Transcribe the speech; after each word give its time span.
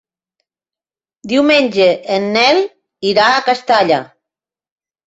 Diumenge 1.33 1.87
en 2.17 2.27
Nel 2.39 2.63
irà 3.13 3.31
a 3.37 3.47
Castalla. 3.53 4.03